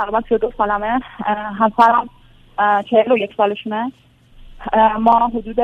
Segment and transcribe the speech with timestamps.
[0.00, 1.00] تقریبا 32 سالمه.
[1.58, 2.08] همسرم
[2.90, 3.92] چهل و یک سالشونه.
[5.00, 5.56] ما حدود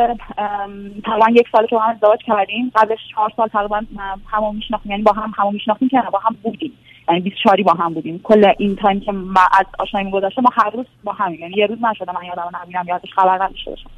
[1.04, 2.72] تقریبا یک سال که هم ازدواج کردیم.
[2.74, 3.82] قبلش چهار سال تقریبا
[4.26, 4.92] همون میشناختیم.
[4.92, 6.72] یعنی با هم همون میشناختیم که با هم بودیم.
[7.08, 8.20] یعنی 24 با هم بودیم.
[8.24, 11.66] کل این تایم که ما از آشنایی گذشته ما هر روز با هم یعنی یه
[11.66, 13.90] روز نشده من یادم نمیرم یادش خبر نداشته باشم.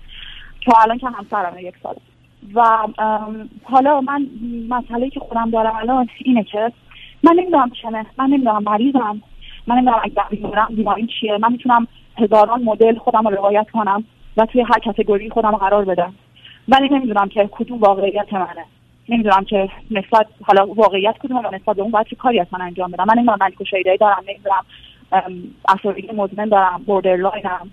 [0.61, 1.95] که الان که همسرم یک سال.
[2.55, 2.79] و
[3.65, 4.27] حالا من
[4.69, 6.73] مسئله که خودم دارم الان اینه که
[7.23, 9.23] من نمی‌دونم چنه من نمی‌دونم مریضم.
[9.69, 11.87] من نمی‌دونم اگر بیمارم بیماری چیه؟ من می‌تونم
[12.19, 14.05] هزاران مدل خودم رو روایت کنم
[14.37, 16.15] و توی هر کتگوری خودم رو قرار بدم.
[16.69, 18.65] ولی نمی‌دونم که کدوم واقعیت منه.
[19.09, 22.61] نمی‌دونم که نسبت حالا واقعیت کدوم و نسبت به اون باید چه کاری از من
[22.61, 23.05] انجام بدم.
[23.05, 24.65] من نمی‌دونم من کشایدهی دارم نمی‌دونم
[25.69, 27.71] افسردگی مزمن دارم بوردرلاینم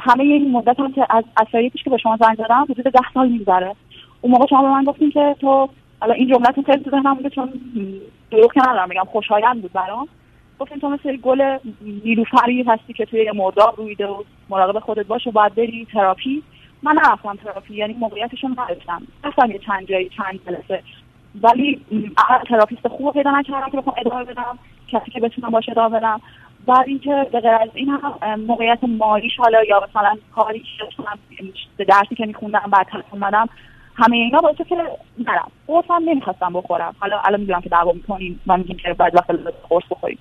[0.00, 1.46] همه این مدت هم که از از
[1.84, 3.74] که به شما زنگ زدم حدود ده سال میگذره.
[4.20, 5.68] اون موقع شما به من گفتین که تو
[6.00, 7.52] حالا این جملتون خیلی تو ذهنم بوده چون
[8.30, 10.08] دروغ که ندارم میگم خوشایند بود برام.
[10.58, 11.58] گفتین تو مثل گل
[12.04, 16.42] نیلوفری هستی که توی مرداب روییده و مراقب خودت باش و باید بری تراپی.
[16.82, 19.02] من نرفتم تراپی یعنی موقعیتشون نداشتم.
[19.24, 20.82] رفتم یه چند جایی چند جلسه.
[21.42, 21.80] ولی
[22.48, 26.20] تراپیست خوب پیدا نکردم که بخوام ادامه بدم کسی که بتونم باشه ادامه بدم.
[26.66, 30.62] بعد اینکه به غیر از این هم موقعیت مالیش حالا یا مثلا کاری
[31.78, 33.48] که درسی که میخوندم بعد اومدم
[33.96, 34.76] همه اینا باعث که
[35.18, 35.50] نرم.
[35.66, 36.94] قرص هم نمی‌خواستم بخورم.
[37.00, 39.30] حالا الان می‌دونم که دعوا می‌کنیم و میگیم که باید وقت
[39.68, 40.18] قرص بخوریم.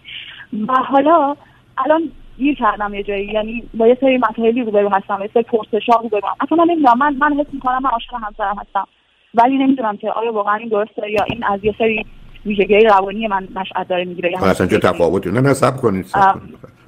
[0.68, 1.36] و حالا
[1.78, 3.26] الان گیر کردم یه جایی.
[3.26, 5.20] یعنی با یه سری مسائلی روبرو هستم.
[5.22, 6.98] یه سری پرسش ها روبرو اصلا من نمی‌دونم.
[6.98, 8.88] من من حس می‌کنم من عاشق همسرم هستم.
[9.34, 12.06] ولی نمی‌دونم که آیا واقعا این درسته یا این از یه سری
[12.46, 16.06] ویژگی روانی من نشأت داره می‌گیره یا اصلا چه تفاوتی؟ نه نه صبر کنید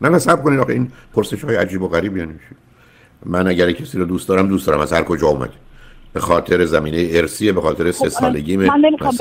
[0.01, 0.59] نه نه صبر کنید.
[0.59, 2.33] آخه این پرسش های عجیب و غریب یعنی
[3.25, 4.79] من اگر کسی رو دوست دارم دوست دارم.
[4.79, 5.49] از هر کجا اومد
[6.17, 9.15] به خاطر زمینه ارسیه به خاطر سه خب، سالگی من نمی‌خوام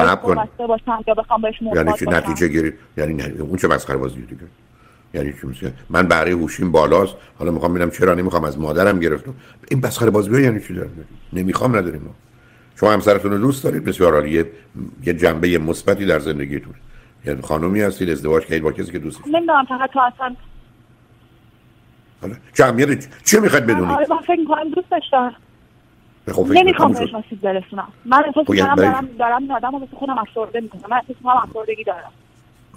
[0.68, 4.42] باشم یا بخوام بهش یعنی چی؟ نتیجه گیری یعنی نه اون چه مسخره بازی دیگه؟
[5.14, 7.14] یعنی چی من برای هوشیم بالاست.
[7.38, 9.34] حالا می‌خوام ببینم چرا نمی‌خوام از مادرم گرفتم.
[9.70, 10.90] این مسخره بازی یعنی چی دارم
[11.32, 12.14] نمی‌خوام نداریم ما.
[12.80, 14.46] شما همسرتون رو دوست دارید؟ بسیار عالیه
[15.06, 16.74] یه جنبه مثبتی در زندگیتون.
[17.24, 20.36] یعنی خانومی هستید ازدواج کردید با کسی که دوست دارید نمی‌دونم فقط تو اصلا
[22.20, 25.34] حالا جمعیت چی می‌خواد بدونید؟ آره من فکر می‌کنم دوستش دارم
[26.50, 27.88] نمی‌خوام بهش آسیب برسونم.
[28.04, 30.82] من احساس می‌کنم خب، یعنی دارم دارم این آدم رو مثل خودم افسرده می‌کنم.
[30.90, 32.12] من احساس می‌کنم افسردگی دارم.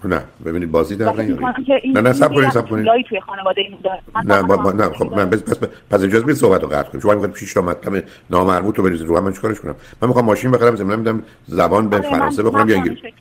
[0.06, 1.46] نه ببینید بازی در نیاری
[1.94, 3.78] نه نه سب کنید سب کنید توی خانواده این
[4.26, 7.02] نه با, نه خب من پس پس اجازه بدید صحبت رو قطع کنیم.
[7.02, 10.52] شما میگید 6 تا مطلب نامربوط رو بریزید رو من چیکارش کنم؟ من می‌خوام ماشین
[10.52, 13.14] بخرم زمین میدم زبان به آره، فرانسه بخونم یا انگلیسی.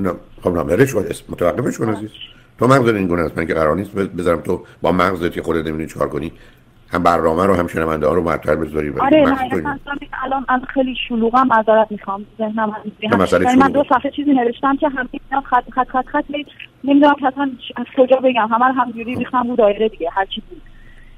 [0.00, 0.12] نه
[0.42, 2.10] خب نه اسم متوقفش کن عزیز.
[2.58, 5.66] تو مغز این گونه است من که قرار نیست بذارم تو با مغزت که خودت
[5.66, 6.32] نمی‌دونی چیکار کنی.
[6.92, 9.38] هم برنامه رو هم شنونده ها رو معطل بذاری آره من
[10.22, 12.26] الان الان خیلی شلوغم معذرت می‌خوام.
[12.38, 12.76] ذهنم
[13.12, 15.08] هم من دو صفحه چیزی نوشتم که هم
[15.40, 16.24] خط خط خط خط
[16.84, 18.48] نمی‌دونم اصلا از کجا بگم.
[18.50, 20.62] همه همجوری ریختم رو دایره دیگه هر چی بود.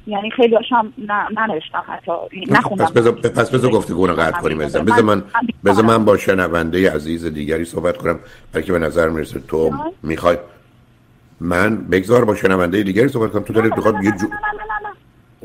[0.06, 0.92] یعنی خیلی هاشم
[1.36, 2.12] ننوشتم حتی.
[2.50, 2.84] نخوندم.
[3.12, 5.22] پس بذار گفتگو رو قطع کنیم بذار من
[5.64, 8.18] بذار من با شنونده عزیز دیگری صحبت کنم
[8.52, 9.70] بلکه به نظر می‌رسه تو
[10.02, 10.36] می‌خوای
[11.40, 13.42] من بگذار با شنونده دیگری صحبت کنم.
[13.42, 14.26] تو دلت می‌خواد یه جو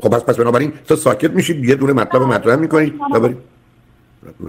[0.00, 2.94] خب پس پس بنابراین تو ساکت میشید یه دونه مطلب مطرح می‌کنی.
[3.14, 3.36] ببری.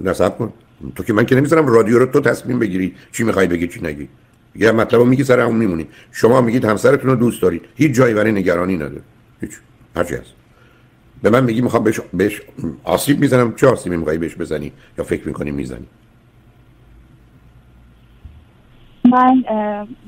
[0.04, 0.54] نصب کن.
[0.96, 4.08] تو که من که نمی‌ذارم رادیو رو تو تصمیم بگیری چی می‌خوای بگی چی نگی.
[4.56, 5.88] یه مطلب میگی سر اون میمونی.
[6.12, 7.62] شما میگید همسرتون رو دوست دارید.
[7.76, 9.02] هیچ جایی برای نگرانی نداره.
[9.42, 9.52] هیچ.
[9.96, 10.34] هرچی هست.
[11.24, 12.42] به من میگی می‌خوام بهش, بهش
[12.84, 13.54] آسیب می‌زنم.
[13.56, 15.86] چه آسیبی می‌خوای بهش بزنی یا فکر می‌کنی می‌زنی؟
[19.12, 19.44] من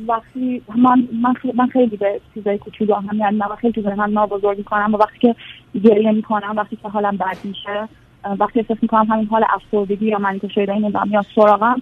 [0.07, 4.13] وقتی من من خیلی, من خیلی به چیزای کوچولو هم یعنی من خیلی تو من
[4.13, 5.35] ما بزرگ می‌کنم و وقتی که
[5.83, 7.87] گریه می‌کنم وقتی که حالم بد میشه
[8.39, 11.81] وقتی احساس می‌کنم همین حال افسردگی یا من که این نمی‌دونم یا سراغم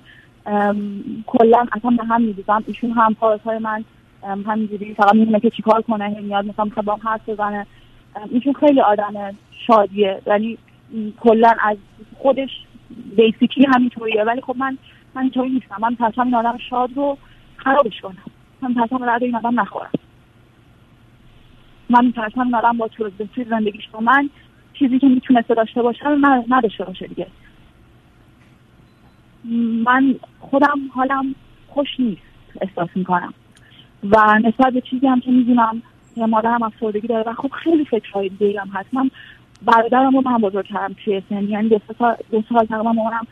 [1.28, 3.16] کلا اصلا به هم می‌دیدم ایشون هم
[3.46, 3.84] های من
[4.24, 7.66] همینجوری فقط می‌دونه که چیکار کنه میاد مثلا می‌خواد با حرف بزنه.
[8.30, 9.14] ایشون خیلی آدم
[9.68, 10.58] شادیه یعنی
[11.20, 11.78] کلا از
[12.18, 12.50] خودش
[13.16, 14.24] بیسیکی همینطوریه.
[14.24, 14.78] ولی خب من
[15.16, 15.76] من اینطوری نیستم.
[15.82, 17.18] من پس این آدم شاد رو
[17.58, 18.24] خرابش کنم.
[18.62, 19.90] من پس هم این آدم نخورم.
[21.90, 23.12] من میترسم این آدم با طور
[23.50, 24.30] زندگیش با من
[24.74, 27.28] چیزی که می‌تونسته داشته باشه من نداشته باشه دیگه.
[29.86, 31.36] من خودم حالم
[31.68, 32.22] خوش نیست
[32.62, 33.34] احساس می‌کنم.
[34.04, 35.82] و نسبت به چیزی هم که می‌دونم
[36.16, 38.94] که مادرم افسردگی داره و خب خیلی فکرهای دیگه هم هست.
[38.94, 39.12] من
[39.62, 41.80] برادرم رو من بزرگ کردم توی سن یعنی دو
[42.50, 43.28] سال تقریبا مامانم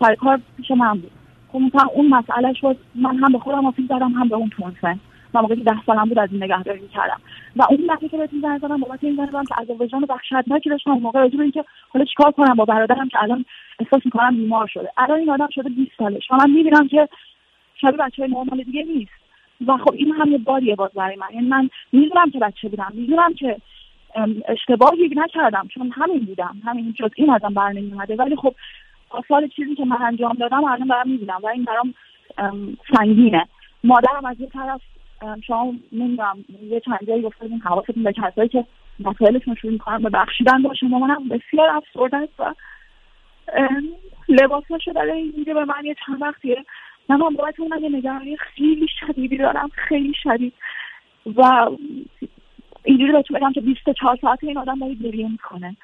[0.00, 1.10] سر کار پیش من بود.
[1.52, 1.58] خب
[1.94, 5.00] اون مسئله شد من هم به خودم آسیب زدم هم به اون تونسن
[5.34, 7.20] من موقعی که ده سالم بود از این نگهداری کردم
[7.56, 10.90] و اون دفعه که بهتون زنگ زدم بابت این زدم که از وجدان وحشتناکی داشتم
[10.90, 13.44] موقع راجع اینکه حالا چیکار کنم با برادرم که الان
[13.78, 14.88] احساس می‌کنم بیمار شده.
[14.96, 17.08] الان این آدم شده 20 سالش و من می‌بینم که
[17.80, 19.12] شبیه بچه های نرمال دیگه نیست.
[19.66, 21.26] و خب این هم یه باریه باز برای من.
[21.34, 23.56] یعنی من می‌دونم که بچه بودم می‌دونم که
[24.48, 26.56] اشتباهی نکردم چون همین بودم.
[26.64, 27.72] همین جز این ازم بر
[28.18, 28.54] ولی خب
[29.12, 31.94] آثار چیزی که من انجام دادم الان دارم می‌بینم و این برام
[32.96, 33.48] سنگینه.
[33.84, 34.80] مادرم از یه طرف
[35.46, 38.64] شما نمی‌دونم یه چند جایی گفتیم حواستون به کسایی که
[39.00, 42.54] مسائلشون شروع می‌کنن به بخشیدن باشه مامانم بسیار افسرده است و
[44.28, 46.64] لباساشو داره میده به من یه چند وقتیه.
[47.08, 50.52] من هم باید اون یه نگرانی خیلی شدیدی دارم خیلی شدید.
[51.36, 51.70] و
[52.84, 55.76] اینجوری بهتون بگم که 24 ساعت این آدم باید گریه می‌کنه.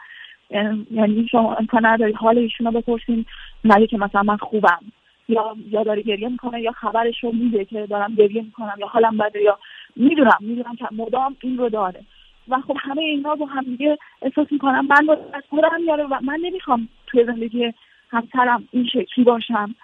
[0.51, 3.27] یعنی شما امکان نداری حال ایشون رو بپرسین
[3.65, 4.81] نگه که مثلا من خوبم؟
[5.29, 9.17] یا یا داره گریه می‌کنه یا خبرش رو میده که دارم گریه می‌کنم یا حالم
[9.17, 9.59] بده یا
[9.97, 12.01] می‌دونم می‌دونم که مدام این رو داره.
[12.49, 16.19] و خب همه اینا با هم دیگه احساس می‌کنم من با از خودم میاره و
[16.23, 17.73] من نمی‌خوام توی زندگی
[18.11, 19.75] همسرم این شکلی باشم.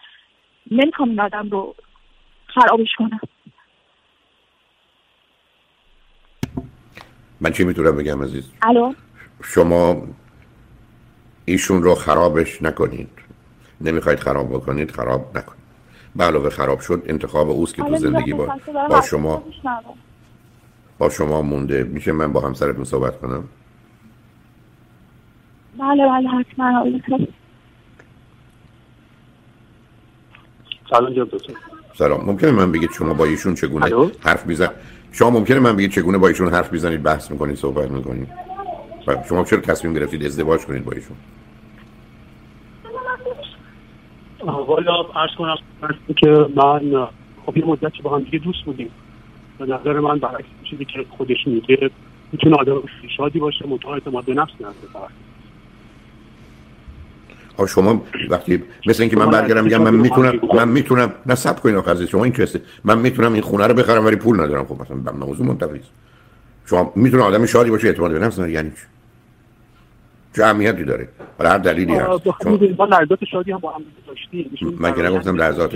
[0.70, 1.75] نمی‌خوام این آدم رو
[2.46, 3.20] خرابش کنم.
[7.40, 8.94] من چی می‌تونم بگم عزیز؟ الو؟
[9.43, 10.02] شما
[11.44, 13.08] ایشون رو خرابش نکنید.
[13.81, 15.64] نمی‌خواید خراب بکنید خراب نکنید.
[16.17, 18.56] به علاوه خراب شد انتخاب اوست که تو زندگی با,
[18.88, 19.43] با شما
[20.99, 21.82] با شما مونده.
[21.85, 23.44] میشه من با همسرتون صحبت کنم؟
[25.79, 26.85] بله بله حتما.
[30.91, 31.29] سلام
[31.99, 32.25] سلام.
[32.25, 34.70] ممکنه من بگید شما با ایشون چگونه حرف میزن
[35.12, 38.53] شما ممکنه من بگید چگونه با ایشون حرف می‌زنید بحث می‌کنید صحبت می‌کنید؟
[39.28, 41.16] شما چرا تصمیم گرفتید ازدواج کنید با ایشون؟
[44.66, 45.56] والا عرض کنم
[46.16, 47.08] که من
[47.46, 48.90] خب یه مدتی با هم دیگه دوست بودیم.
[49.58, 51.90] به نظر من برعکس چیزی که خودش میگه
[52.32, 52.82] می‌تونه آدم
[53.16, 55.08] شادی باشه متعا اعتماد به نفس نداره
[57.56, 62.06] آ شما وقتی مثل اینکه من برگردم میگم من می‌تونم من می‌تونم نصب کنین آخر
[62.06, 64.64] شما این کسه من می‌تونم این خونه رو بخرم ولی پول ندارم.
[64.64, 65.90] خب مثلا موضوع است.
[66.66, 68.94] شما می‌تونه آدم شادی باشه اعتماد به نفس یعنی چی؟
[70.36, 71.08] چه اهمیتی داره.
[71.38, 72.26] برای هر دلیلی هست.
[72.78, 74.76] ما لحظات شادی هم با هم داشتیم.
[74.78, 75.75] من که نگفتم لحظات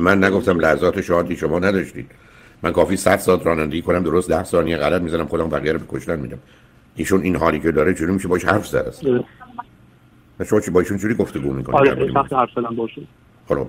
[0.00, 2.10] من نگفتم لحظات شادی شما نداشتید.
[2.62, 6.20] من کافی 100 ساعت رانندگی کنم درست 10 ثانیه غلط می‌زنم خودم بقیه رو کشتن
[6.20, 6.38] میدم.
[6.96, 9.02] ایشون این حالی که داره چجوری میشه باش حرف زد است
[10.48, 13.02] شما چی با ایشون چجوری گفتگو می‌کنید آره سخت حرف زدن باشه.
[13.48, 13.66] خب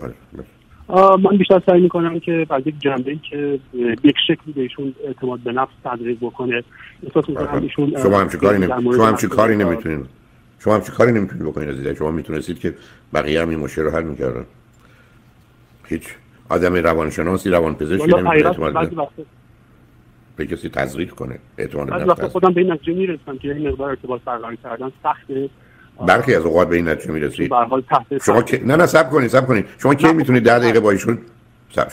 [0.90, 3.60] من بیشتر سعی می‌کنم که بعد یک جنبه ای که
[4.04, 6.64] یک شکلی بهشون اعتماد به نفس تدریج بکنه
[7.04, 8.94] احساس می‌کنم ایشون شما هم کاری نمی...
[8.94, 10.06] شما هم کاری نمی‌تونید
[10.60, 12.74] شما هم کاری نمی‌تونید بکنید عزیز شما می‌تونستید که
[13.14, 14.46] بقیه هم این مشکل رو حل می‌کردن.
[15.86, 16.04] هیچ
[16.50, 19.08] آدم روانشناسی روانپزشکی نمی‌تونه
[20.36, 23.90] به کسی تزریق کنه اعتماد به نفس خودم به این نتیجه می‌رسم که این مقدار
[23.90, 25.50] ارتباط برقرار کردن سخته.
[26.06, 27.52] برخی از اوقات به این نتیجه می‌رسید
[28.22, 28.64] شما که...
[28.66, 31.18] نه نه سب کنید سب کنید شما کی می‌تونید ده دقیقه با ایشون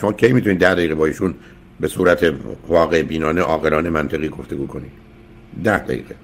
[0.01, 1.35] شما کی می‌تونید ده دقیقه با ایشون
[1.79, 2.33] به صورت
[2.67, 4.91] واقع بینانه عاقلانه منطقی گفتگو کنید
[5.63, 6.15] ده دقیقه.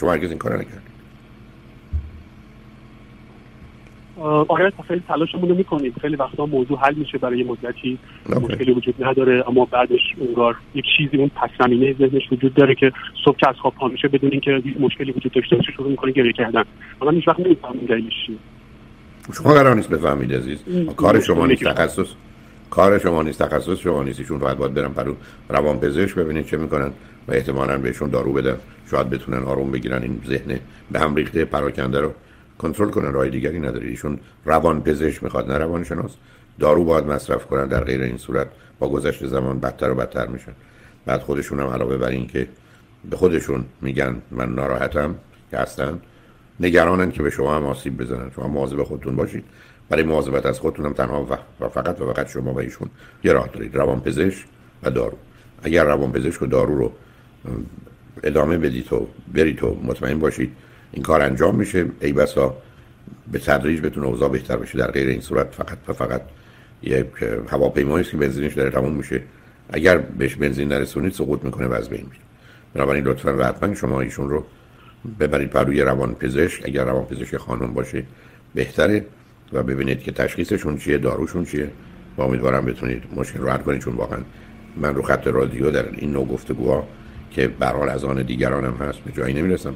[0.00, 0.87] شما هرگز این کار نکردید
[4.48, 5.94] آره خیلی تلاشمون رو می‌کنیم.
[6.00, 7.98] خیلی وقتا موضوع حل میشه برای مدتی.
[8.28, 12.92] مشکلی وجود نداره اما بعدش انگار یک چیزی اون پس زمینه ذهنش وجود داره که
[13.24, 16.32] صبح که از خواب پا میشه بدون اینکه مشکلی وجود داشته باشه شروع می‌کنه گریه
[16.32, 16.64] کردن.
[17.02, 18.36] من هیچ وقت نمی‌فهمم دلیلش چیه.
[19.34, 20.58] شما قرار نیست بفهمید عزیز.
[20.96, 22.12] کار شما نیست تخصص.
[22.70, 24.20] کار شما نیست تخصص شما نیست.
[24.20, 25.16] ایشون فقط باید برن پرو
[25.48, 26.90] روان پزشک ببینید چه می‌کنن
[27.28, 28.56] و احتمالاً بهشون دارو بدن.
[28.90, 30.02] شاید بتونن آروم بگیرن.
[30.02, 30.58] این ذهن
[30.90, 32.12] به هم ریخته پراکنده رو
[32.58, 33.88] کنترل کنن راه دیگری نداره.
[33.88, 36.10] ایشون روان پزشک می‌خواد نه روان شناس
[36.58, 38.46] دارو باید مصرف کنن در غیر این صورت.
[38.78, 40.52] با گذشت زمان بدتر و بدتر میشن.
[41.06, 42.48] بعد خودشون هم علاوه بر این که
[43.10, 45.14] به خودشون میگن من ناراحتم
[45.50, 46.00] که هستن
[46.60, 48.30] نگرانن که به شما هم آسیب بزنن.
[48.36, 49.44] شما مواظب خودتون باشید.
[49.88, 51.26] برای مواظبت از خودتون هم تنها
[51.60, 52.90] و فقط و فقط شما و ایشون
[53.24, 53.76] یه راه دارید.
[53.76, 54.46] روان پزشک
[54.82, 55.16] و دارو.
[55.62, 56.92] اگر روان پزشک و دارو رو
[58.22, 60.52] ادامه بدید و برید و مطمئن باشید
[60.92, 61.86] این کار انجام میشه.
[62.00, 62.56] ای بسا
[63.32, 64.78] به تدریج بتونه اوضاع بهتر بشه.
[64.78, 66.22] در غیر این صورت فقط و فقط
[66.82, 67.06] یک
[67.48, 69.22] هواپیمایی که بنزینش داره تموم میشه.
[69.72, 72.22] اگر بهش بنزین نرسونید سقوط می‌کنه و از بین میره.
[72.74, 74.44] بنابراین لطفا و حتما شما ایشون رو
[75.20, 78.02] ببرید پر روی روان پزشک اگر روان پزشک خانم باشه
[78.54, 79.04] بهتره.
[79.52, 81.70] و ببینید که تشخیصشون چیه داروشون چیه.
[82.16, 83.80] و امیدوارم بتونید مشکل رو حل کنید.
[83.80, 84.18] چون واقعا
[84.76, 86.88] من رو خط رادیو در این نوع گفتگوها
[87.30, 89.74] که به حال از آن دیگرانم هست به جایی نمی‌رسم.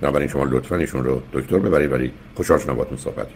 [0.00, 3.34] بنابراین شما لطفا ایشون رو دکتر ببرید ولی خوشحال شدم باهاتون صحبت کردم.